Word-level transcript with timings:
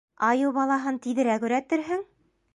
Айыу 0.27 0.53
балаһын 0.55 0.97
тиҙерәк 1.05 1.47
өйрәтерһең! 1.51 2.05